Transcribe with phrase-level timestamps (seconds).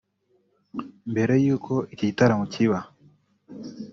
[1.11, 2.79] Mbere y’uko iki gitaramo kiba